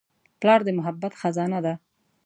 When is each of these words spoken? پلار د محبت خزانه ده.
پلار 0.39 0.59
د 0.67 0.69
محبت 0.77 1.13
خزانه 1.21 1.59
ده. 1.65 1.73